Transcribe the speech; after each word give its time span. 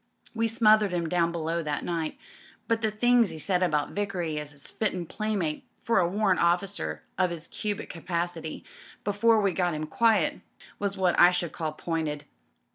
We 0.33 0.47
smothered 0.47 0.91
him 0.93 1.07
down 1.07 1.31
below 1.31 1.61
that 1.61 1.85
night, 1.85 2.17
but 2.67 2.81
the 2.81 2.89
things 2.89 3.31
*e 3.31 3.37
said 3.37 3.61
about 3.61 3.91
Vickery 3.91 4.39
as 4.39 4.51
a 4.51 4.57
fittin' 4.57 5.05
playmate 5.05 5.63
for 5.83 5.99
a 5.99 6.07
Warrant 6.07 6.39
OflScer 6.39 7.01
of 7.19 7.31
'is 7.31 7.47
cubic 7.47 7.91
capacity, 7.91 8.65
before 9.03 9.39
we 9.39 9.51
got 9.51 9.75
him 9.75 9.85
quiet, 9.85 10.41
was 10.79 10.97
what 10.97 11.19
I 11.19 11.29
should 11.29 11.51
call 11.51 11.73
pointed." 11.73 12.25